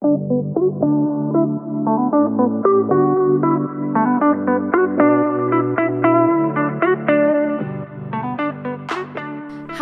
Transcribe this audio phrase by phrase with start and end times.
[0.00, 0.06] Hi,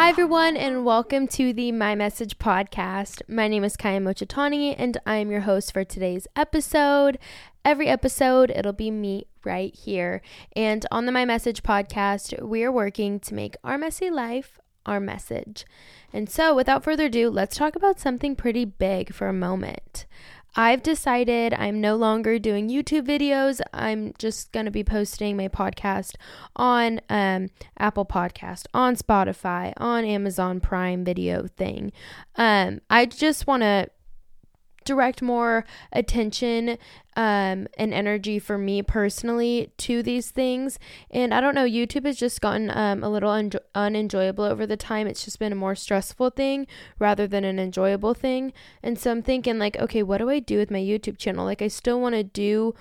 [0.08, 3.20] everyone, and welcome to the My Message podcast.
[3.28, 7.18] My name is Kyia Mochitani, and I am your host for today's episode.
[7.62, 10.22] Every episode, it'll be me right here.
[10.54, 15.00] And on the My Message podcast, we are working to make our messy life our
[15.00, 15.66] message.
[16.12, 20.06] And so, without further ado, let's talk about something pretty big for a moment.
[20.58, 23.60] I've decided I'm no longer doing YouTube videos.
[23.74, 26.14] I'm just going to be posting my podcast
[26.56, 31.92] on um, Apple Podcast, on Spotify, on Amazon Prime Video thing.
[32.36, 33.90] Um, I just want to
[34.86, 36.78] direct more attention
[37.16, 40.78] um, and energy for me personally to these things.
[41.10, 44.76] And I don't know, YouTube has just gotten um, a little un- unenjoyable over the
[44.76, 45.06] time.
[45.06, 46.66] It's just been a more stressful thing
[46.98, 48.52] rather than an enjoyable thing.
[48.82, 51.44] And so I'm thinking, like, okay, what do I do with my YouTube channel?
[51.44, 52.74] Like, I still want to do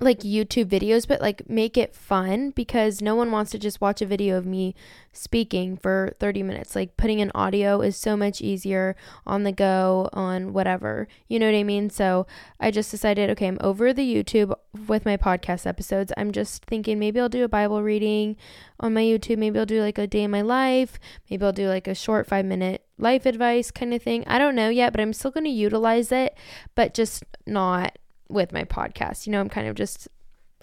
[0.00, 4.00] like YouTube videos, but like make it fun because no one wants to just watch
[4.00, 4.74] a video of me
[5.12, 6.76] speaking for 30 minutes.
[6.76, 8.94] Like putting in audio is so much easier
[9.26, 11.08] on the go, on whatever.
[11.26, 11.90] You know what I mean?
[11.90, 12.26] So
[12.60, 14.54] I just decided, okay, I'm over the YouTube
[14.86, 16.12] with my podcast episodes.
[16.16, 18.36] I'm just thinking maybe I'll do a Bible reading
[18.78, 19.38] on my YouTube.
[19.38, 21.00] Maybe I'll do like a day in my life.
[21.28, 24.22] Maybe I'll do like a short five minute life advice kind of thing.
[24.28, 26.36] I don't know yet, but I'm still going to utilize it,
[26.76, 29.26] but just not with my podcast.
[29.26, 30.08] You know, I'm kind of just,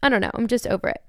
[0.03, 1.01] I don't know, I'm just over it.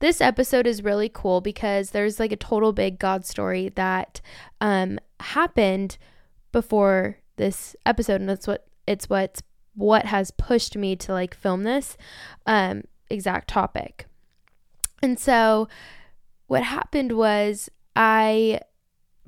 [0.00, 4.20] This episode is really cool because there's like a total big God story that
[4.60, 5.96] um, happened
[6.50, 9.42] before this episode, and that's what it's what's
[9.74, 11.96] what has pushed me to like film this
[12.46, 14.06] um, exact topic.
[15.02, 15.68] And so,
[16.48, 18.60] what happened was I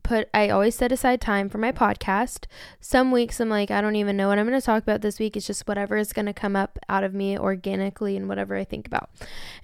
[0.05, 2.45] put I always set aside time for my podcast.
[2.81, 5.19] Some weeks I'm like I don't even know what I'm going to talk about this
[5.19, 5.37] week.
[5.37, 8.63] It's just whatever is going to come up out of me organically and whatever I
[8.63, 9.11] think about.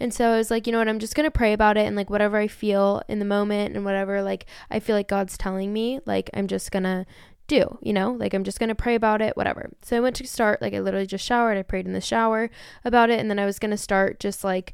[0.01, 0.89] And so I was like, you know what?
[0.89, 3.77] I'm just going to pray about it and like whatever I feel in the moment
[3.77, 7.07] and whatever like I feel like God's telling me, like I'm just going to
[7.47, 8.13] do, you know?
[8.13, 9.71] Like I'm just going to pray about it, whatever.
[9.83, 11.59] So I went to start like I literally just showered.
[11.59, 12.49] I prayed in the shower
[12.85, 14.73] about it and then I was going to start just like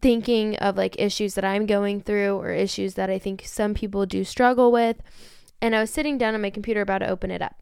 [0.00, 4.06] thinking of like issues that I'm going through or issues that I think some people
[4.06, 5.02] do struggle with.
[5.60, 7.56] And I was sitting down on my computer about to open it up.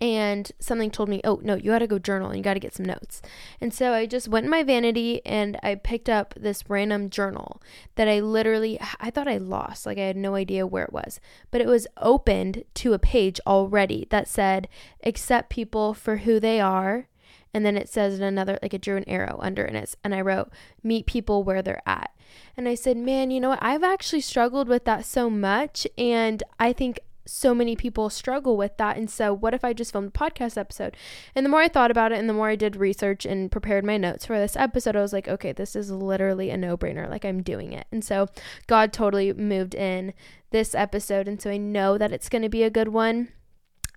[0.00, 2.60] And something told me, oh, no, you got to go journal and you got to
[2.60, 3.22] get some notes.
[3.60, 7.62] And so I just went in my vanity and I picked up this random journal
[7.94, 9.86] that I literally, I thought I lost.
[9.86, 11.20] Like I had no idea where it was.
[11.52, 14.66] But it was opened to a page already that said,
[15.04, 17.06] accept people for who they are
[17.54, 20.14] and then it says in another like it drew an arrow under and it's and
[20.14, 20.50] I wrote
[20.82, 22.10] meet people where they're at.
[22.56, 23.62] And I said, "Man, you know what?
[23.62, 28.76] I've actually struggled with that so much and I think so many people struggle with
[28.78, 28.96] that.
[28.96, 30.96] And so, what if I just filmed a podcast episode?
[31.34, 33.84] And the more I thought about it and the more I did research and prepared
[33.84, 37.08] my notes for this episode, I was like, okay, this is literally a no brainer.
[37.08, 37.86] Like, I'm doing it.
[37.92, 38.28] And so,
[38.66, 40.14] God totally moved in
[40.50, 41.28] this episode.
[41.28, 43.28] And so, I know that it's going to be a good one.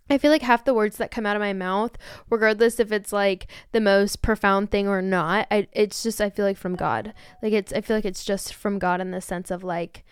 [0.10, 1.98] I feel like half the words that come out of my mouth,
[2.30, 6.46] regardless if it's like the most profound thing or not, I it's just I feel
[6.46, 7.14] like from God.
[7.42, 10.04] Like it's I feel like it's just from God in the sense of like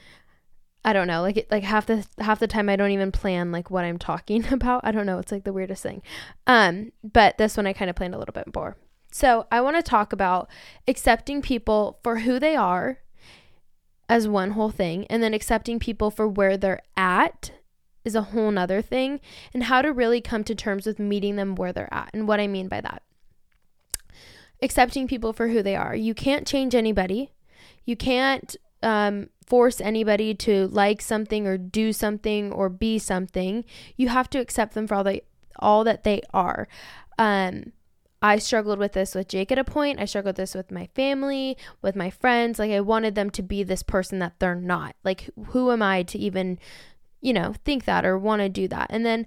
[0.86, 3.52] I don't know, like it, like half the half the time I don't even plan
[3.52, 4.82] like what I'm talking about.
[4.84, 6.02] I don't know, it's like the weirdest thing.
[6.48, 8.76] Um, but this one I kind of planned a little bit more.
[9.12, 10.50] So, I want to talk about
[10.88, 12.98] accepting people for who they are
[14.10, 17.52] as one whole thing and then accepting people for where they're at
[18.06, 19.20] is a whole nother thing,
[19.54, 22.10] and how to really come to terms with meeting them where they're at.
[22.14, 23.04] And what I mean by that
[24.64, 25.94] accepting people for who they are.
[25.94, 27.34] You can't change anybody,
[27.86, 33.66] you can't um, force anybody to like something or do something or be something.
[33.98, 35.22] You have to accept them for all they
[35.60, 36.68] all that they are.
[37.18, 37.74] Um,
[38.22, 40.00] I struggled with this with Jake at a point.
[40.00, 42.58] I struggled this with my family, with my friends.
[42.58, 44.96] Like I wanted them to be this person that they're not.
[45.04, 46.58] Like who am I to even
[47.24, 48.88] you know, think that or want to do that.
[48.90, 49.26] And then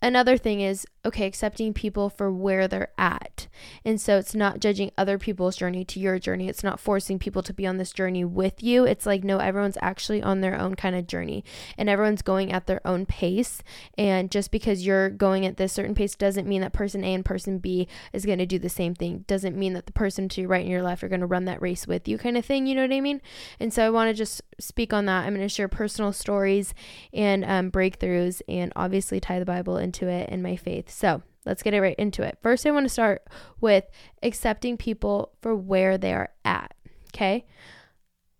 [0.00, 3.46] another thing is okay accepting people for where they're at.
[3.84, 6.48] And so it's not judging other people's journey to your journey.
[6.48, 8.84] It's not forcing people to be on this journey with you.
[8.84, 11.44] It's like no everyone's actually on their own kind of journey
[11.78, 13.62] and everyone's going at their own pace.
[13.96, 17.24] And just because you're going at this certain pace doesn't mean that person a and
[17.24, 19.24] person b is going to do the same thing.
[19.26, 21.44] Doesn't mean that the person to your right and your left are going to run
[21.46, 23.20] that race with you kind of thing you know what i mean?
[23.60, 25.26] And so i want to just speak on that.
[25.26, 26.74] I'm going to share personal stories
[27.12, 31.62] and um, breakthroughs and obviously tie the bible into it and my faith so let's
[31.62, 32.38] get right into it.
[32.42, 33.22] First, I want to start
[33.60, 33.84] with
[34.22, 36.72] accepting people for where they are at.
[37.14, 37.44] Okay.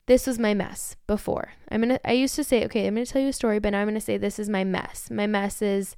[0.06, 1.52] This was my mess before.
[1.70, 3.82] I'm to, I used to say, okay, I'm to tell you a story, but now
[3.82, 5.10] I'm to say this is my mess.
[5.10, 5.96] My mess is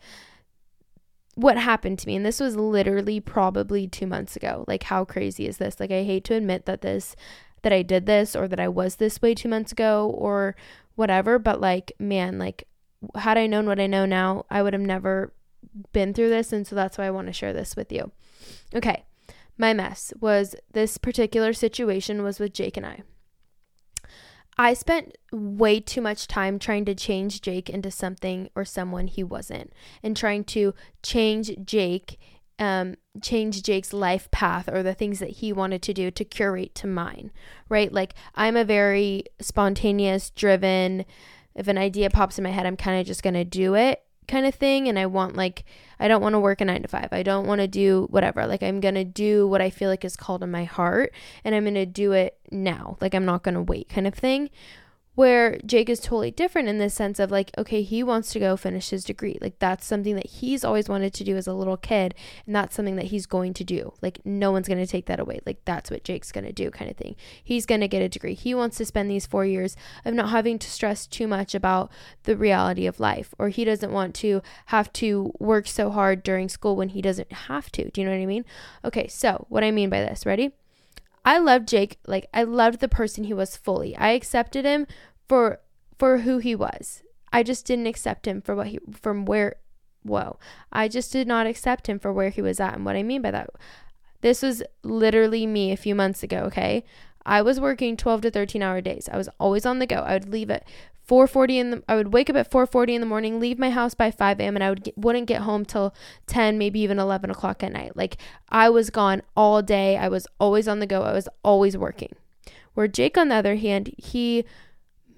[1.37, 4.65] what happened to me and this was literally probably 2 months ago.
[4.67, 5.79] Like how crazy is this?
[5.79, 7.15] Like I hate to admit that this
[7.63, 10.57] that I did this or that I was this way 2 months ago or
[10.97, 12.65] whatever, but like man, like
[13.15, 15.33] had I known what I know now, I would have never
[15.93, 18.12] been through this and so that's why I want to share this with you.
[18.75, 19.05] Okay.
[19.56, 23.03] My mess was this particular situation was with Jake and I.
[24.56, 29.23] I spent way too much time trying to change Jake into something or someone he
[29.23, 29.73] wasn't,
[30.03, 32.19] and trying to change Jake,
[32.59, 36.75] um, change Jake's life path or the things that he wanted to do to curate
[36.76, 37.31] to mine,
[37.69, 37.93] right?
[37.93, 41.05] Like, I'm a very spontaneous, driven,
[41.55, 44.03] if an idea pops in my head, I'm kind of just going to do it
[44.29, 44.89] kind of thing.
[44.89, 45.65] And I want, like,
[45.99, 47.09] I don't want to work a nine to five.
[47.11, 48.47] I don't want to do whatever.
[48.47, 51.13] Like, I'm going to do what I feel like is called in my heart
[51.45, 52.97] and I'm going to do it now.
[53.01, 54.51] Like, I'm not going to wait, kind of thing.
[55.19, 58.56] Where Jake is totally different in this sense of like, okay, he wants to go
[58.56, 59.37] finish his degree.
[59.41, 62.15] Like, that's something that he's always wanted to do as a little kid.
[62.47, 63.94] And that's something that he's going to do.
[64.00, 65.41] Like, no one's going to take that away.
[65.44, 67.17] Like, that's what Jake's going to do, kind of thing.
[67.43, 68.35] He's going to get a degree.
[68.35, 69.75] He wants to spend these four years
[70.05, 71.91] of not having to stress too much about
[72.23, 76.49] the reality of life, or he doesn't want to have to work so hard during
[76.49, 77.91] school when he doesn't have to.
[77.91, 78.44] Do you know what I mean?
[78.85, 80.53] Okay, so what I mean by this, ready?
[81.29, 81.99] I loved Jake.
[82.06, 83.94] Like I loved the person he was fully.
[83.97, 84.87] I accepted him
[85.29, 85.61] for
[85.99, 87.03] for who he was.
[87.33, 89.57] I just didn't accept him for what he from where
[90.03, 90.39] whoa.
[90.73, 92.75] I just did not accept him for where he was at.
[92.75, 93.51] And what I mean by that
[94.21, 96.85] this was literally me a few months ago, okay?
[97.25, 99.09] I was working 12 to 13 hour days.
[99.13, 99.97] I was always on the go.
[99.97, 100.67] I would leave at
[101.09, 103.95] 4:40 in the I would wake up at 4:40 in the morning, leave my house
[103.95, 104.57] by 5 a.m.
[104.57, 105.95] and I would get, wouldn't get home till
[106.27, 107.97] 10, maybe even 11 o'clock at night.
[107.97, 109.97] Like I was gone all day.
[109.97, 111.03] I was always on the go.
[111.03, 112.15] I was always working.
[112.75, 114.45] Where Jake, on the other hand, he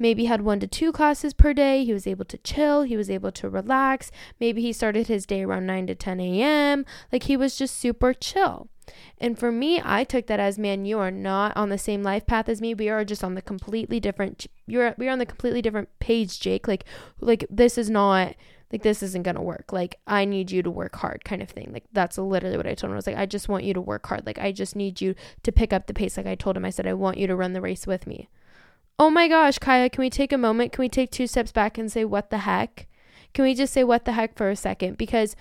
[0.00, 1.84] maybe had one to two classes per day.
[1.84, 2.82] He was able to chill.
[2.82, 4.10] He was able to relax.
[4.40, 6.84] Maybe he started his day around 9 to 10 a.m.
[7.12, 8.68] Like he was just super chill.
[9.18, 12.26] And for me, I took that as man, you are not on the same life
[12.26, 12.74] path as me.
[12.74, 16.66] We are just on the completely different you're we're on the completely different page, Jake.
[16.66, 16.84] Like
[17.20, 18.34] like this is not
[18.72, 19.72] like this isn't gonna work.
[19.72, 21.70] Like I need you to work hard kind of thing.
[21.72, 22.94] Like that's literally what I told him.
[22.94, 24.26] I was like, I just want you to work hard.
[24.26, 26.16] Like I just need you to pick up the pace.
[26.16, 28.28] Like I told him, I said, I want you to run the race with me.
[29.00, 30.72] Oh my gosh, Kyia, can we take a moment?
[30.72, 32.86] Can we take two steps back and say what the heck?
[33.32, 34.98] Can we just say what the heck for a second?
[34.98, 35.34] Because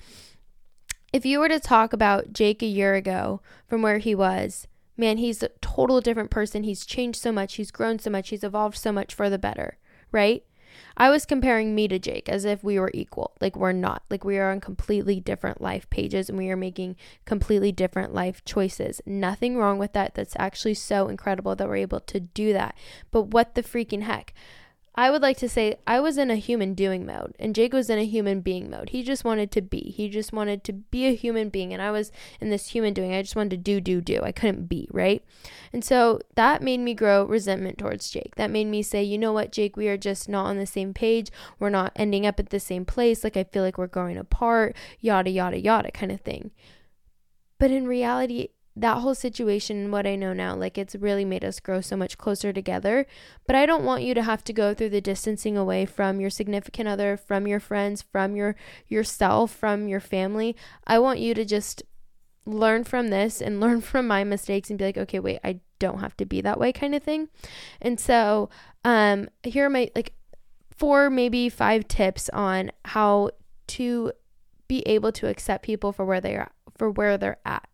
[1.12, 4.66] if you were to talk about Jake a year ago from where he was,
[4.96, 6.64] man, he's a total different person.
[6.64, 9.78] He's changed so much, he's grown so much, he's evolved so much for the better,
[10.10, 10.42] right?
[11.02, 13.32] I was comparing me to Jake as if we were equal.
[13.40, 14.04] Like we're not.
[14.10, 18.44] Like we are on completely different life pages and we are making completely different life
[18.44, 19.02] choices.
[19.06, 20.14] Nothing wrong with that.
[20.14, 22.76] That's actually so incredible that we're able to do that.
[23.12, 24.34] But what the freaking heck?
[25.00, 27.90] I would like to say I was in a human doing mode and Jake was
[27.90, 28.90] in a human being mode.
[28.90, 29.94] He just wanted to be.
[29.96, 32.12] He just wanted to be a human being and I was
[32.42, 33.14] in this human doing.
[33.14, 34.20] I just wanted to do do do.
[34.22, 35.24] I couldn't be, right?
[35.72, 38.36] And so that made me grow resentment towards Jake.
[38.36, 40.94] That made me say, "You know what, Jake, we are just not on the same
[40.94, 41.32] page.
[41.60, 43.24] We're not ending up at the same place.
[43.24, 46.52] Like I feel like we're growing apart, yada yada yada kind of thing."
[47.58, 51.60] But in reality, that whole situation what I know now, like it's really made us
[51.60, 53.06] grow so much closer together.
[53.46, 56.30] But I don't want you to have to go through the distancing away from your
[56.30, 58.56] significant other, from your friends, from your
[58.88, 60.56] yourself, from your family.
[60.88, 61.84] I want you to just
[62.46, 66.00] learn from this and learn from my mistakes and be like, okay, wait, I don't
[66.00, 67.30] have to be that way kind of thing.
[67.82, 68.50] And so,
[68.86, 70.14] um here are my like
[70.72, 73.32] four maybe five tips on how
[73.68, 74.14] to
[74.70, 77.69] be able to accept people for where they are for where they're at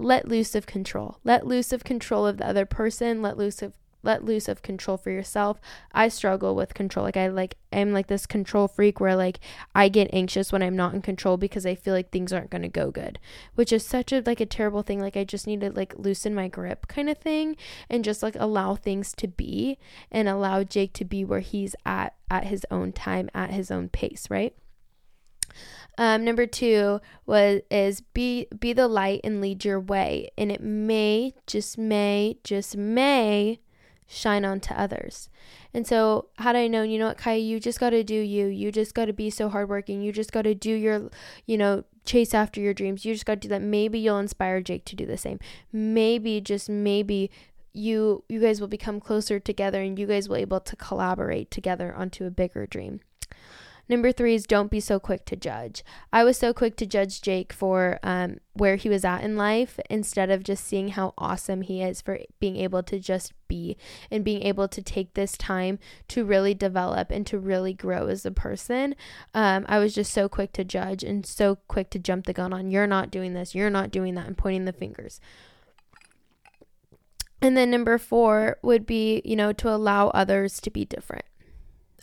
[0.00, 1.18] let loose of control.
[1.24, 3.22] Let loose of control of the other person.
[3.22, 5.60] Let loose of let loose of control for yourself.
[5.92, 7.04] I struggle with control.
[7.04, 9.40] Like I like I'm like this control freak where like
[9.74, 12.62] I get anxious when I'm not in control because I feel like things aren't going
[12.62, 13.18] to go good,
[13.54, 15.00] which is such a like a terrible thing.
[15.00, 17.56] Like I just need to like loosen my grip kind of thing
[17.88, 19.78] and just like allow things to be
[20.10, 23.88] and allow Jake to be where he's at at his own time, at his own
[23.88, 24.54] pace, right?
[25.98, 30.62] Um, number two was is be be the light and lead your way, and it
[30.62, 33.60] may just may just may
[34.06, 35.28] shine on to others.
[35.72, 38.46] And so, had I known, you know what, Kai, you just got to do you.
[38.46, 40.02] You just got to be so hardworking.
[40.02, 41.10] You just got to do your,
[41.46, 43.04] you know, chase after your dreams.
[43.04, 43.62] You just got to do that.
[43.62, 45.38] Maybe you'll inspire Jake to do the same.
[45.72, 47.30] Maybe, just maybe,
[47.72, 51.94] you you guys will become closer together and you guys will able to collaborate together
[51.94, 53.00] onto a bigger dream.
[53.90, 55.82] Number three is don't be so quick to judge.
[56.12, 59.80] I was so quick to judge Jake for um, where he was at in life
[59.90, 63.76] instead of just seeing how awesome he is for being able to just be
[64.08, 68.24] and being able to take this time to really develop and to really grow as
[68.24, 68.94] a person.
[69.34, 72.52] Um, I was just so quick to judge and so quick to jump the gun
[72.52, 75.20] on you're not doing this, you're not doing that, and pointing the fingers.
[77.42, 81.24] And then number four would be, you know, to allow others to be different.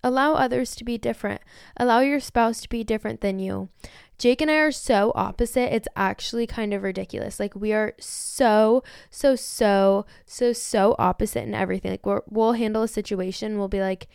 [0.03, 1.41] Allow others to be different.
[1.77, 3.69] Allow your spouse to be different than you.
[4.17, 5.73] Jake and I are so opposite.
[5.73, 7.39] It's actually kind of ridiculous.
[7.39, 11.91] Like we are so, so, so, so, so opposite in everything.
[11.91, 13.59] Like we will handle a situation.
[13.59, 14.07] We'll be like,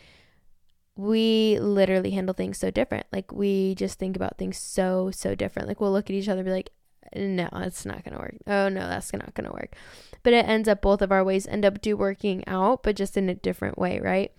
[0.95, 3.07] we literally handle things so different.
[3.11, 5.67] Like we just think about things so, so different.
[5.67, 6.69] Like we'll look at each other be like,
[7.15, 8.35] no, it's not going to work.
[8.47, 9.75] Oh, no, that's not going to work.
[10.23, 13.17] But it ends up both of our ways end up do working out, but just
[13.17, 14.31] in a different way, right?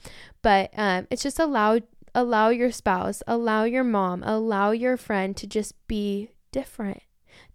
[0.42, 1.80] But um, it's just allow
[2.14, 7.02] allow your spouse, allow your mom, allow your friend to just be different,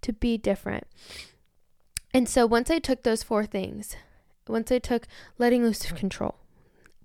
[0.02, 0.86] to be different.
[2.14, 3.96] And so once I took those four things,
[4.48, 5.08] once I took
[5.38, 6.36] letting loose of control,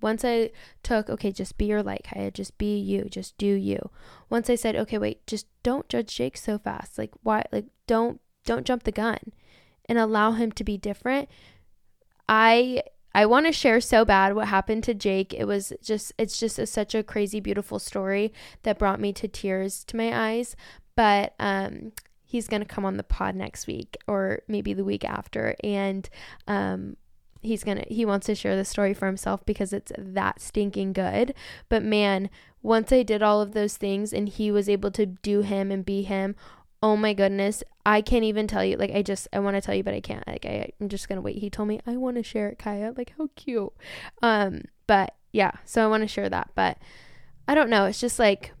[0.05, 0.51] once I
[0.83, 3.89] took, okay, just be your light, Kyia, just be you, just do you.
[4.29, 6.99] Once I said, okay, wait, just don't judge Jake so fast.
[6.99, 7.43] Like, why?
[7.51, 9.17] Like, don't, don't jump the gun
[9.89, 11.27] and allow him to be different.
[12.29, 12.83] I,
[13.15, 15.33] I want to share so bad what happened to Jake.
[15.33, 18.31] It was just, it's just a, such a crazy, beautiful story
[18.61, 20.55] that brought me to tears to my eyes.
[20.95, 21.93] But, um,
[22.23, 25.55] he's going to come on the pod next week or maybe the week after.
[25.63, 26.07] And,
[26.47, 26.95] um,
[27.45, 31.33] he's gonna he wants to share the story for himself because it's that stinking good.
[31.69, 32.29] But man
[32.65, 35.85] once i did all of those things and he was able to do him and
[35.85, 36.35] be him
[36.81, 39.75] oh my goodness i can't even tell you like i just i want to tell
[39.75, 41.37] you but i can't like I, i'm just gonna wait.
[41.37, 42.97] He told me i want to share it kyia.
[42.97, 43.71] Like how cute.
[44.21, 46.77] Um but yeah so i want to share that but
[47.47, 47.85] i don't know.
[47.85, 48.51] It's just like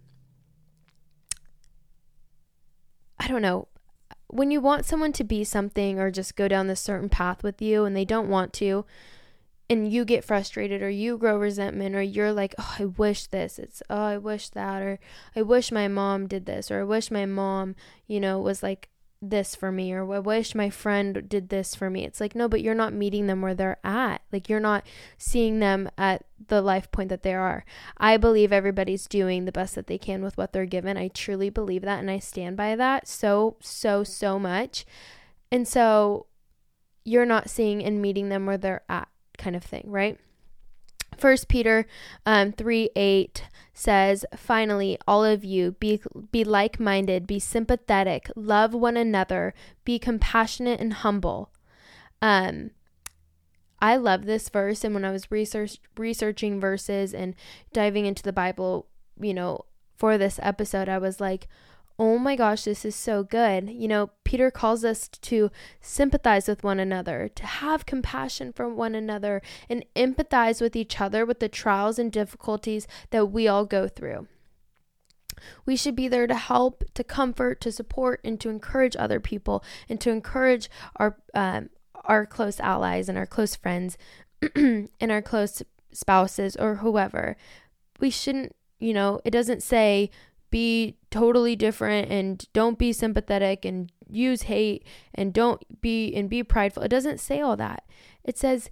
[3.19, 3.67] i don't know
[4.27, 7.61] when you want someone to be something or just go down this certain path with
[7.61, 8.85] you and they don't want to,
[9.69, 13.57] and you get frustrated or you grow resentment or you're like, oh, I wish this,
[13.57, 14.99] it's, oh, I wish that, or
[15.35, 17.75] I wish my mom did this, or I wish my mom,
[18.07, 18.89] you know, was like
[19.29, 22.03] this for me or I wish my friend did this for me.
[22.05, 24.21] It's like no, but you're not meeting them where they're at.
[24.31, 24.85] Like you're not
[25.17, 27.65] seeing them at the life point that they are.
[27.97, 30.97] I believe everybody's doing the best that they can with what they're given.
[30.97, 34.85] I truly believe that and I stand by that so so so much.
[35.51, 36.27] And so
[37.03, 40.19] you're not seeing and meeting them where they're at kind of thing, right?
[41.17, 41.85] First Peter
[42.25, 43.43] um, 3 8
[43.73, 49.53] says, Finally, all of you, be, be like minded, be sympathetic, love one another,
[49.83, 51.51] be compassionate and humble.
[52.21, 52.71] Um,
[53.81, 54.83] I love this verse.
[54.83, 57.35] And when I was research, researching verses and
[57.73, 58.87] diving into the Bible,
[59.19, 61.47] you know, for this episode, I was like,
[61.97, 63.69] oh my gosh, this is so good.
[63.69, 65.49] You know, Peter calls us to
[65.79, 71.25] sympathize with one another, to have compassion for one another, and empathize with each other
[71.25, 74.27] with the trials and difficulties that we all go through.
[75.65, 79.63] We should be there to help, to comfort, to support, and to encourage other people,
[79.87, 81.69] and to encourage our um,
[82.05, 83.97] our close allies and our close friends,
[84.55, 87.35] and our close spouses or whoever.
[87.99, 90.09] We shouldn't, you know, it doesn't say
[90.55, 96.43] be totally different and don't be sympathetic and use hate and don't be and be
[96.43, 96.81] prideful.
[96.81, 97.83] It doesn't say all that.
[98.23, 98.69] It says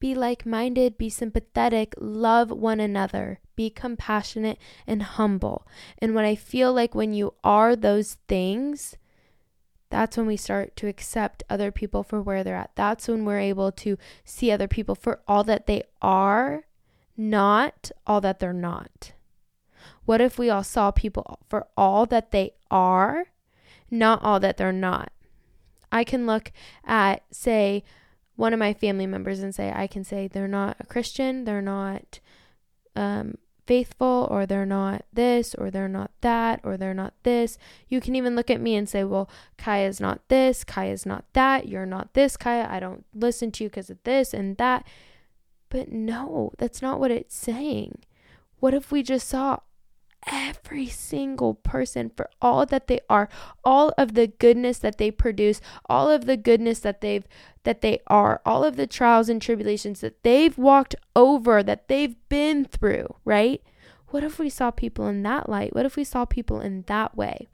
[0.00, 5.66] be like minded, be sympathetic, love one another, be compassionate and humble.
[5.98, 8.96] And when I feel like when you are those things,
[9.90, 12.70] that's when we start to accept other people for where they're at.
[12.74, 16.64] That's when we're able to see other people for all that they are,
[17.18, 19.12] not all that they're not.
[20.06, 23.26] What if we all saw people for all that they are,
[23.90, 25.12] not all that they're not?
[25.92, 26.52] I can look
[26.84, 27.84] at, say,
[28.36, 31.62] one of my family members and say, I can say they're not a Christian, they're
[31.62, 32.20] not
[32.94, 37.58] um, faithful, or they're not this, or they're not that, or they're not this.
[37.88, 41.68] You can even look at me and say, Well, Kyia's not this, Kyia's not that,
[41.68, 44.86] you're not this, Kyia, I don't listen to you because of this and that.
[45.68, 47.98] But no, that's not what it's saying.
[48.60, 49.58] What if we just saw
[50.26, 53.28] every single person for all that they are,
[53.64, 57.26] all of the goodness that they produce, all of the goodness that they've
[57.64, 62.16] that they are, all of the trials and tribulations that they've walked over, that they've
[62.28, 63.62] been through, right?
[64.08, 65.74] What if we saw people in that light?
[65.74, 67.48] What if we saw people in that way?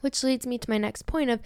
[0.00, 1.40] Which leads me to my next point of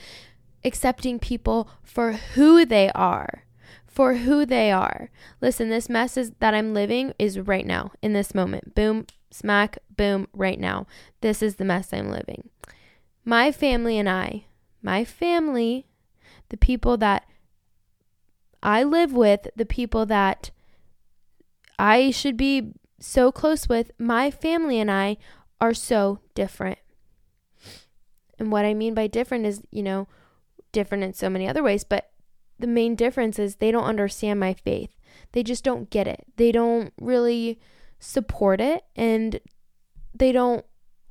[0.64, 3.44] accepting people for who they are
[3.90, 5.10] for who they are.
[5.40, 8.74] Listen, this mess is, that I'm living is right now in this moment.
[8.74, 10.86] Boom, smack, boom, right now.
[11.20, 12.48] This is the mess I'm living.
[13.24, 14.46] My family and I,
[14.82, 15.86] my family,
[16.48, 17.24] the people that
[18.62, 20.50] I live with, the people that
[21.78, 25.16] I should be so close with, my family and I
[25.60, 26.78] are so different.
[28.38, 30.08] And what I mean by different is, you know,
[30.72, 32.10] different in so many other ways, but
[32.58, 34.96] the main difference is they don't understand my faith.
[35.32, 36.24] They just don't get it.
[36.36, 37.58] They don't really
[38.00, 39.38] support it and
[40.14, 40.64] they don't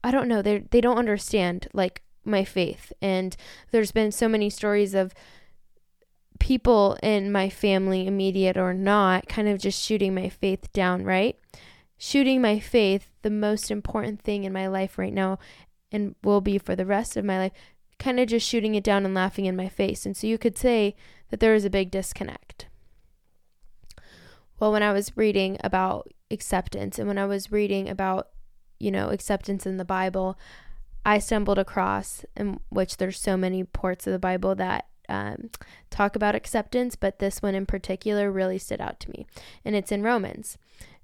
[0.03, 2.91] I don't know, they they don't understand like my faith.
[3.01, 3.36] And
[3.72, 5.13] there's been so many stories of
[6.39, 11.38] people in my family, immediate or not, kind of just shooting my faith down, right?
[11.98, 15.38] Shooting my faith, the most important thing in my life right now
[15.91, 17.51] and will be for the rest of my life,
[17.98, 20.05] kind of just shooting it down and laughing in my face.
[20.05, 20.96] And so you could say
[21.29, 22.67] that there is a big disconnect.
[24.60, 28.30] Well, when I was reading about acceptance and when I was reading about,
[28.80, 30.38] you know, acceptance in the Bible,
[31.06, 35.50] I stumbled across, in which there's so many parts of the Bible that um,
[35.90, 39.26] talk about acceptance, but this one in particular really stood out to me.
[39.66, 40.58] And it's in Romans.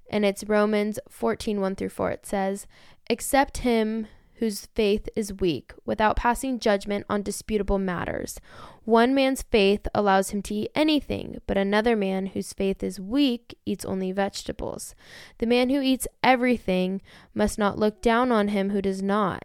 [0.08, 2.10] And it's Romans 14 1 through 4.
[2.12, 2.66] It says,
[3.10, 4.06] Accept him
[4.38, 8.38] whose faith is weak, without passing judgment on disputable matters.
[8.84, 13.58] One man's faith allows him to eat anything, but another man whose faith is weak
[13.64, 14.94] eats only vegetables.
[15.38, 17.00] The man who eats everything
[17.34, 19.44] must not look down on him who does not.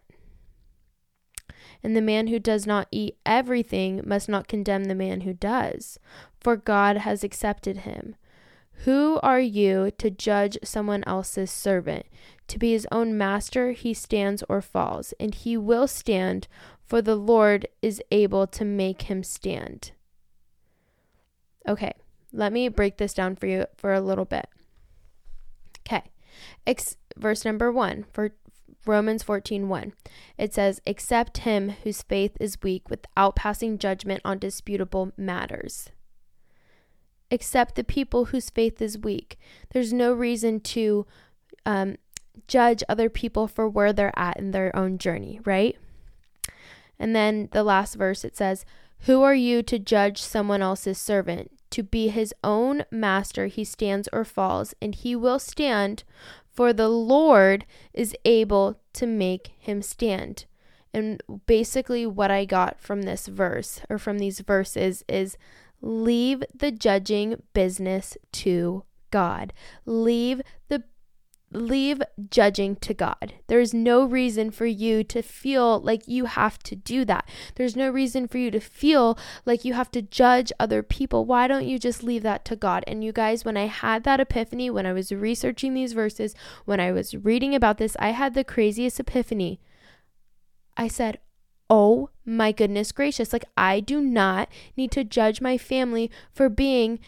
[1.83, 5.97] And the man who does not eat everything must not condemn the man who does,
[6.39, 8.15] for God has accepted him.
[8.85, 12.07] Who are you to judge someone else's servant?
[12.47, 16.47] To be his own master, he stands or falls, and he will stand,
[16.87, 19.91] for the Lord is able to make him stand.
[21.67, 21.93] Okay,
[22.33, 24.47] let me break this down for you for a little bit.
[25.85, 26.03] Okay,
[26.65, 28.33] Ex- verse number one for
[28.87, 29.93] Romans 14 1.
[30.39, 35.91] It says, Accept him whose faith is weak without passing judgment on disputable matters
[37.31, 39.39] accept the people whose faith is weak.
[39.71, 41.05] There's no reason to
[41.65, 41.95] um,
[42.47, 45.77] judge other people for where they're at in their own journey, right?
[46.99, 48.65] And then the last verse it says,
[49.01, 51.51] Who are you to judge someone else's servant?
[51.71, 56.03] To be his own master, he stands or falls, and he will stand,
[56.51, 60.45] for the Lord is able to make him stand.
[60.93, 65.37] And basically, what I got from this verse or from these verses is
[65.81, 69.53] Leave the judging business to God.
[69.85, 70.83] Leave the
[71.53, 73.33] leave judging to God.
[73.47, 77.27] There's no reason for you to feel like you have to do that.
[77.55, 81.25] There's no reason for you to feel like you have to judge other people.
[81.25, 82.83] Why don't you just leave that to God?
[82.87, 86.79] And you guys, when I had that epiphany, when I was researching these verses, when
[86.79, 89.59] I was reading about this, I had the craziest epiphany.
[90.77, 91.19] I said,
[91.71, 93.31] oh my goodness gracious.
[93.31, 96.99] Like, I do not need to judge my family for being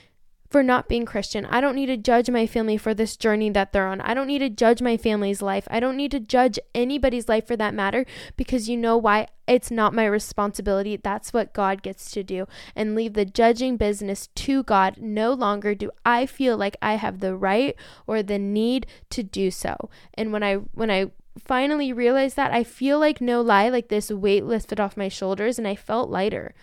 [0.50, 1.48] for not being Christian.
[1.48, 4.00] I don't need to judge my family for this journey that they're on.
[4.02, 5.68] I don't need to judge my family's life.
[5.72, 8.06] I don't need to judge anybody's life for that matter
[8.38, 9.30] because you know why?
[9.48, 10.96] It's not my responsibility.
[10.96, 12.46] That's what God gets to do
[12.76, 14.98] and leave the judging business to God.
[15.00, 19.50] No longer do I feel like I have the right or the need to do
[19.50, 19.90] so.
[20.14, 24.12] And when I when I finally realized that, I feel like no lie, like this
[24.12, 26.54] weight lifted off my shoulders and I felt lighter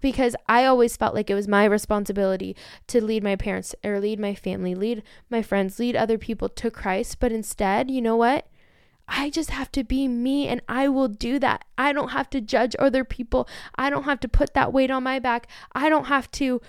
[0.00, 2.54] because I always felt like it was my responsibility
[2.88, 6.70] to lead my parents or lead my family, lead my friends, lead other people to
[6.70, 7.18] Christ.
[7.20, 8.46] But instead, you know what?
[9.08, 11.64] I just have to be me and I will do that.
[11.76, 13.48] I don't have to judge other people.
[13.76, 15.46] I don't have to put that weight on my back.
[15.72, 16.60] I don't have to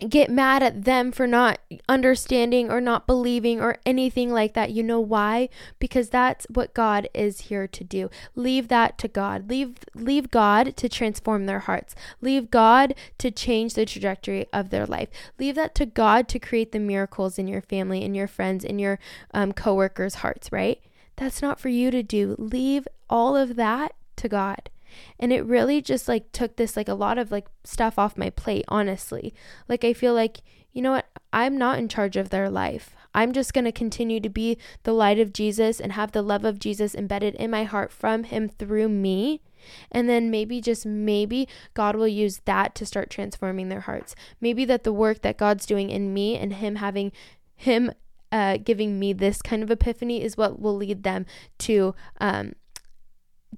[0.00, 4.70] get mad at them for not understanding or not believing or anything like that.
[4.70, 5.48] You know why?
[5.78, 8.10] Because that's what God is here to do.
[8.34, 9.48] Leave that to God.
[9.48, 11.94] Leave leave God to transform their hearts.
[12.20, 15.08] Leave God to change the trajectory of their life.
[15.38, 18.78] Leave that to God to create the miracles in your family, in your friends, in
[18.78, 18.98] your
[19.32, 20.50] um, coworkers' hearts.
[20.50, 20.80] Right?
[21.16, 22.34] That's not for you to do.
[22.38, 24.70] Leave all of that to God
[25.18, 28.30] and it really just like took this like a lot of like stuff off my
[28.30, 29.34] plate honestly.
[29.68, 31.06] Like i feel like you know what?
[31.32, 32.96] I'm not in charge of their life.
[33.14, 36.44] I'm just going to continue to be the light of jesus and have the love
[36.44, 39.40] of jesus embedded in my heart from him through me.
[39.90, 44.14] And then maybe just maybe God will use that to start transforming their hearts.
[44.40, 47.12] Maybe that the work that God's doing in me and Him having
[47.56, 47.92] Him
[48.32, 51.24] uh, giving me this kind of epiphany is what will lead them
[51.58, 52.54] to um,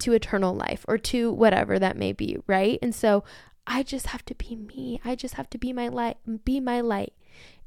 [0.00, 2.78] to eternal life or to whatever that may be, right?
[2.82, 3.24] And so
[3.66, 5.00] I just have to be me.
[5.04, 7.12] I just have to be my light, be my light.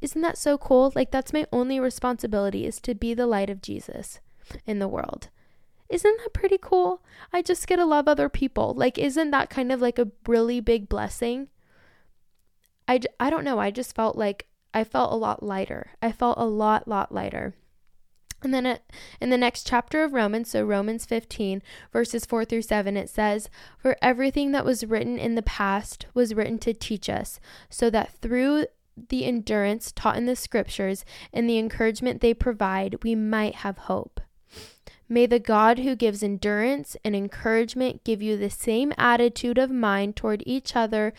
[0.01, 0.91] Isn't that so cool?
[0.95, 4.19] Like that's my only responsibility is to be the light of Jesus.
[4.65, 5.29] in the world.
[5.89, 7.03] Isn't that pretty cool?
[7.33, 8.73] I just get to love other people.
[8.75, 11.47] Like, isn't that kind of like a really big blessing?
[12.87, 13.59] I, I don't know.
[13.59, 15.91] I just felt like I felt a lot lighter.
[16.01, 17.55] I felt a lot, lot lighter.
[18.41, 18.83] And then it,
[19.19, 23.49] in the next chapter of Romans, so Romans 15, verses 4 through 7, it says,
[23.77, 28.13] For everything that was written in the past was written to teach us, so that
[28.21, 28.67] through
[29.09, 34.21] the endurance taught in the scriptures and the encouragement they provide, we might have hope.
[35.11, 40.15] May the God who gives endurance and encouragement give you the same attitude of mind
[40.15, 41.13] toward each other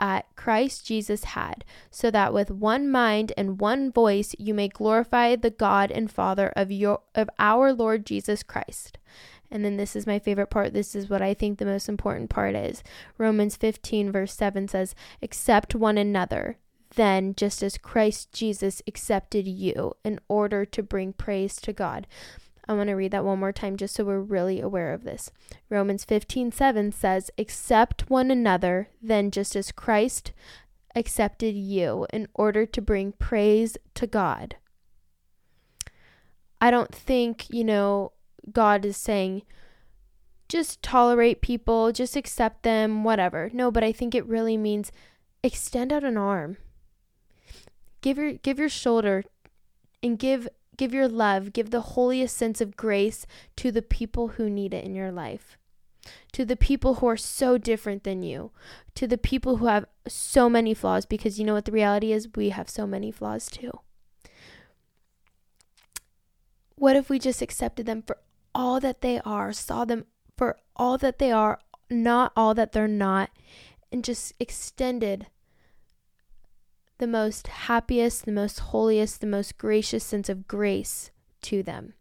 [0.00, 5.36] at Christ Jesus had, so that with one mind and one voice you may glorify
[5.36, 8.98] the God and Father of your of our Lord Jesus Christ.
[9.50, 10.72] And then this is my favorite part.
[10.72, 12.82] This is what I think the most important part is.
[13.16, 16.58] Romans 15 verse 7 says, "Accept one another."
[16.94, 22.06] Then, just as Christ Jesus accepted you in order to bring praise to God.
[22.68, 25.30] I want to read that one more time just so we're really aware of this.
[25.70, 30.32] Romans 15 7 says, Accept one another, then just as Christ
[30.94, 34.56] accepted you in order to bring praise to God.
[36.60, 38.12] I don't think, you know,
[38.52, 39.42] God is saying,
[40.48, 43.50] just tolerate people, just accept them, whatever.
[43.52, 44.90] No, but I think it really means
[45.42, 46.56] extend out an arm.
[48.00, 49.24] Give your give your shoulder
[50.02, 54.48] and give Give your love, give the holiest sense of grace to the people who
[54.48, 55.58] need it in your life,
[56.32, 58.52] to the people who are so different than you,
[58.94, 62.28] to the people who have so many flaws, because you know what the reality is?
[62.34, 63.72] We have so many flaws too.
[66.76, 68.18] What if we just accepted them for
[68.54, 71.58] all that they are, saw them for all that they are,
[71.90, 73.30] not all that they're not,
[73.90, 75.26] and just extended
[76.98, 81.10] the most happiest, the most holiest, the most gracious sense of grace
[81.42, 81.94] to them.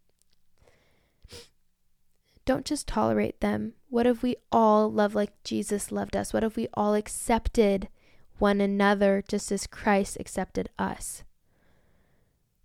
[2.45, 3.73] Don't just tolerate them.
[3.89, 6.33] What if we all love like Jesus loved us?
[6.33, 7.89] What if we all accepted
[8.39, 11.23] one another just as Christ accepted us?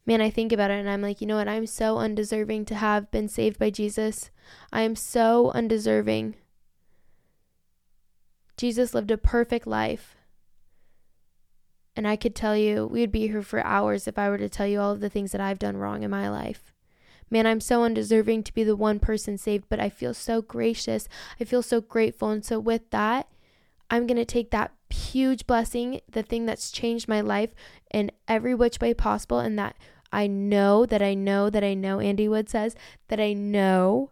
[0.07, 1.49] Man, I think about it and I'm like, you know what?
[1.49, 4.31] I'm so undeserving to have been saved by Jesus.
[4.73, 6.37] I am so undeserving.
[8.57, 10.17] Jesus lived a perfect life.
[11.95, 14.67] And I could tell you, we'd be here for hours if I were to tell
[14.67, 16.73] you all of the things that I've done wrong in my life.
[17.31, 21.09] Man, I'm so undeserving to be the one person saved, but I feel so gracious.
[21.41, 22.31] I feel so grateful.
[22.31, 23.29] And so, with that,
[23.91, 27.55] I'm going to take that huge blessing, the thing that's changed my life
[27.91, 29.77] in every which way possible, and that
[30.13, 32.77] I know that I know that I know, Andy Wood says,
[33.09, 34.11] that I know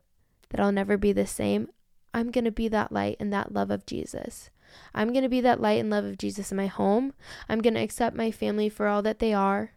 [0.48, 1.68] that I'll never be the same.
[2.12, 4.50] I'm going to be that light and that love of Jesus.
[4.94, 7.12] I'm going to be that light and love of Jesus in my home.
[7.48, 9.72] I'm going to accept my family for all that they are.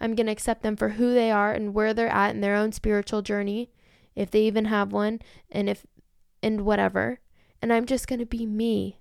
[0.00, 2.54] I'm going to accept them for who they are and where they're at in their
[2.54, 3.70] own spiritual journey,
[4.14, 5.86] if they even have one, and if
[6.42, 7.20] and whatever.
[7.60, 9.00] And I'm just going to be me.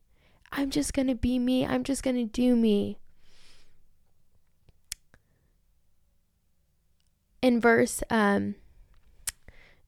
[0.51, 1.65] I'm just going to be me.
[1.65, 2.97] I'm just going to do me.
[7.41, 8.55] In verse um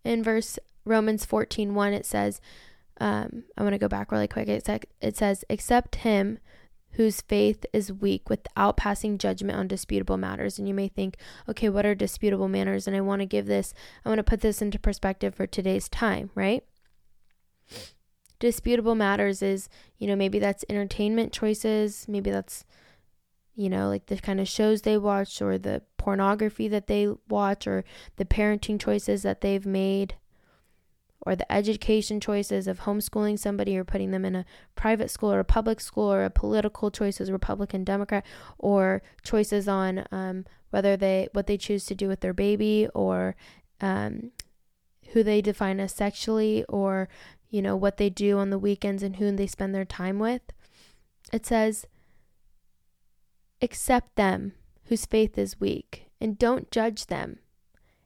[0.05, 2.39] in verse Romans 14:1 it says
[2.99, 4.47] um, I want to go back really quick.
[4.47, 4.67] It,
[5.01, 6.39] it says, Accept him
[6.93, 10.57] whose faith is weak without passing judgment on disputable matters.
[10.57, 12.87] And you may think, okay, what are disputable matters?
[12.87, 15.87] And I want to give this, I want to put this into perspective for today's
[15.87, 16.63] time, right?
[18.39, 22.65] Disputable matters is, you know, maybe that's entertainment choices, maybe that's,
[23.55, 27.67] you know, like the kind of shows they watch or the pornography that they watch
[27.67, 27.83] or
[28.15, 30.15] the parenting choices that they've made
[31.29, 35.39] or the education choices of homeschooling somebody or putting them in a private school or
[35.39, 38.25] a public school or a political choices republican democrat
[38.57, 43.35] or choices on um, whether they what they choose to do with their baby or
[43.79, 44.31] um,
[45.11, 47.07] who they define as sexually or
[47.51, 50.41] you know what they do on the weekends and whom they spend their time with.
[51.31, 51.85] It says
[53.61, 54.53] accept them
[54.85, 57.37] whose faith is weak and don't judge them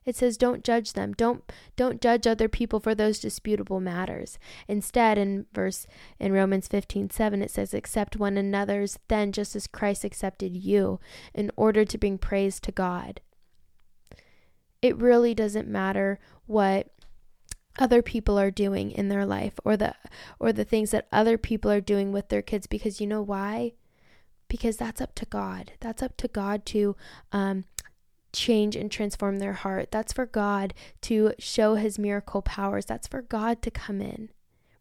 [0.04, 1.12] it says don't judge them.
[1.14, 1.42] Don't
[1.76, 4.38] don't judge other people for those disputable matters.
[4.68, 5.86] Instead, in verse
[6.18, 11.00] in Romans 15:7 it says, accept one another's then just as Christ accepted you,
[11.32, 13.20] in order to bring praise to God.
[14.82, 16.90] It really doesn't matter what
[17.78, 19.94] other people are doing in their life or the
[20.38, 23.72] or the things that other people are doing with their kids because you know why
[24.48, 25.72] because that's up to God.
[25.80, 26.94] That's up to God to
[27.32, 27.64] um,
[28.34, 29.90] change and transform their heart.
[29.90, 32.84] That's for God to show his miracle powers.
[32.84, 34.28] That's for God to come in,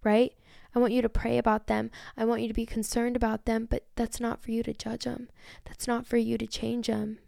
[0.04, 0.34] right?
[0.76, 1.92] I want you to pray about them.
[2.18, 5.04] I want you to be concerned about them, but that's not for you to judge
[5.06, 5.30] them.
[5.66, 7.20] That's not for you to change them.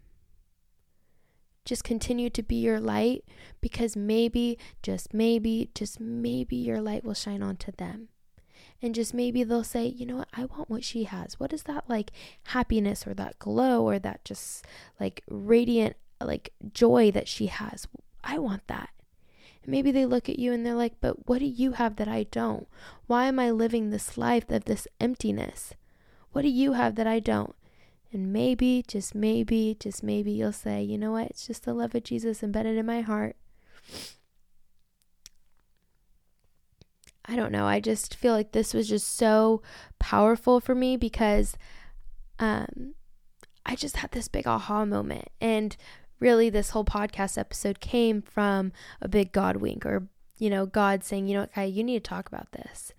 [1.66, 3.24] just continue to be your light
[3.60, 8.08] because maybe, just maybe, just maybe your light will shine onto them.
[8.80, 11.40] And just maybe they'll say, you know what, I want what she has.
[11.40, 12.12] What is that like
[12.44, 14.64] happiness or that glow or that just
[15.00, 17.86] like radiant like joy that she has?
[18.22, 18.90] I want that.
[19.62, 22.08] And maybe they look at you and they're like, but what do you have that
[22.08, 22.66] I don't?
[23.06, 25.74] Why am I living this life of this emptiness?
[26.32, 27.54] What do you have that I don't?
[28.12, 31.28] And maybe, just maybe, just maybe you'll say, you know what?
[31.28, 33.36] It's just the love of Jesus embedded in my heart.
[37.28, 37.66] I don't know.
[37.66, 39.62] I just feel like this was just so
[39.98, 41.56] powerful for me because
[42.38, 42.94] um,
[43.64, 45.28] I just had this big aha moment.
[45.40, 45.76] And
[46.20, 51.04] really, this whole podcast episode came from a big God wink or, you know, God
[51.04, 52.92] saying, you know what, Kai, you need to talk about this.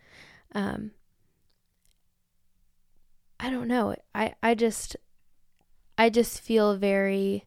[0.53, 0.91] Um,
[3.39, 3.95] I don't know.
[4.15, 4.95] I, I just
[5.97, 7.45] I just feel very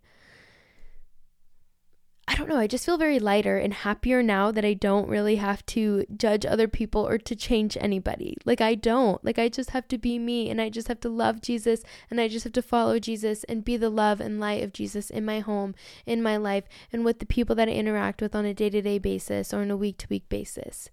[2.30, 5.34] I don't know, I just feel very lighter and happier now that I don't really
[5.36, 8.36] have to judge other people or to change anybody.
[8.44, 9.22] Like I don't.
[9.24, 12.20] Like I just have to be me and I just have to love Jesus and
[12.20, 15.24] I just have to follow Jesus and be the love and light of Jesus in
[15.24, 15.74] my home,
[16.06, 19.52] in my life, and with the people that I interact with on a day-to-day basis
[19.52, 20.88] or on a week-to-week basis.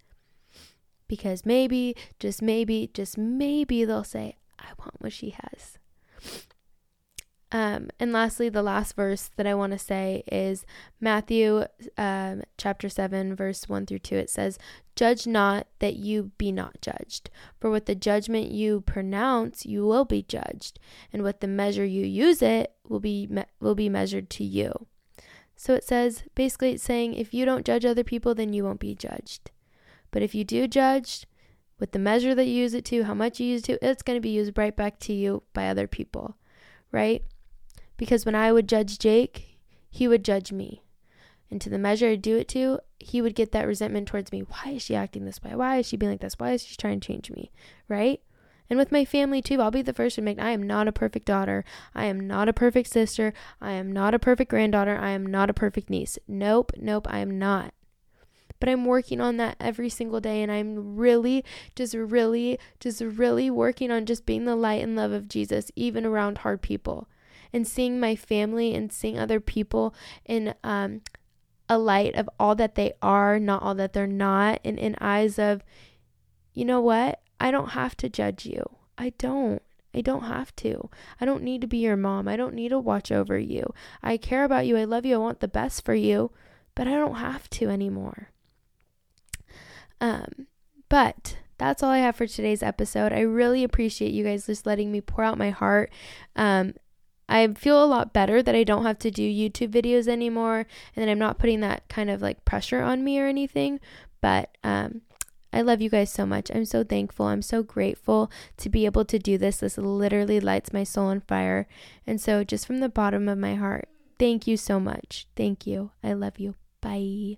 [1.08, 5.78] Because maybe, just maybe, just maybe they'll say, I want what she has.
[7.52, 10.66] Um, and lastly, the last verse that I want to say is
[11.00, 11.66] Matthew
[11.98, 14.16] um, chapter 7, verse 1 through 2.
[14.16, 14.60] It says,
[14.96, 17.30] Judge not that you be not judged.
[17.60, 20.80] For with the judgment you pronounce, you will be judged.
[21.14, 24.88] And with the measure you use it, will be, me- will be measured to you.
[25.56, 28.80] So it says, basically, it's saying if you don't judge other people, then you won't
[28.80, 29.52] be judged.
[30.12, 31.26] But if you do judge,
[31.80, 34.04] with the measure that you use it to, how much you use it to, it's
[34.04, 36.36] going to be used right back to you by other people,
[36.92, 37.24] right?
[37.98, 40.84] Because when I would judge Jake, he would judge me.
[41.50, 44.42] And to the measure I do it to, he would get that resentment towards me.
[44.42, 45.56] Why is she acting this way?
[45.56, 46.38] Why is she being like this?
[46.38, 47.52] Why is she trying to change me?
[47.88, 48.22] Right?
[48.70, 50.92] And with my family too, I'll be the first to admit I am not a
[50.92, 51.64] perfect daughter.
[51.96, 53.34] I am not a perfect sister.
[53.62, 54.98] I am not a perfect granddaughter.
[54.98, 56.20] I am not a perfect niece.
[56.28, 57.74] Nope, nope, I am not
[58.60, 60.42] but I'm working on that every single day.
[60.42, 61.44] And I'm really,
[61.76, 66.06] just really, just really working on just being the light and love of Jesus, even
[66.06, 67.08] around hard people.
[67.54, 71.02] And seeing my family and seeing other people in um,
[71.70, 75.38] a light of all that they are, not all that they're not, and in eyes
[75.40, 75.64] of,
[76.54, 77.22] you know what?
[77.40, 78.64] I don't have to judge you.
[78.98, 79.62] I don't.
[79.94, 80.90] I don't have to.
[81.20, 82.28] I don't need to be your mom.
[82.28, 83.74] I don't need to watch over you.
[84.04, 84.78] I care about you.
[84.78, 85.16] I love you.
[85.16, 86.32] I want the best for you,
[86.76, 88.30] but I don't have to anymore.
[90.00, 90.48] Um,
[90.90, 93.12] but that's all I have for today's episode.
[93.12, 95.92] I really appreciate you guys just letting me pour out my heart.
[96.36, 96.76] Um,
[97.30, 101.04] I feel a lot better that I don't have to do YouTube videos anymore and
[101.04, 103.80] that I'm not putting that kind of like pressure on me or anything.
[104.22, 105.02] But um,
[105.52, 106.52] I love you guys so much.
[106.54, 107.26] I'm so thankful.
[107.28, 109.58] I'm so grateful to be able to do this.
[109.58, 111.68] This literally lights my soul on fire.
[112.06, 115.28] And so, just from the bottom of my heart, thank you so much.
[115.36, 115.92] Thank you.
[116.04, 116.56] I love you.
[116.82, 117.38] Bye.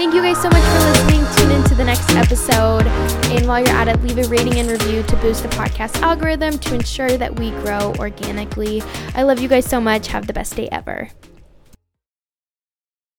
[0.00, 1.26] Thank you guys so much for listening.
[1.36, 2.86] Tune into the next episode.
[3.36, 6.58] And while you're at it, leave a rating and review to boost the podcast algorithm
[6.60, 8.82] to ensure that we grow organically.
[9.14, 10.06] I love you guys so much.
[10.06, 11.10] Have the best day ever.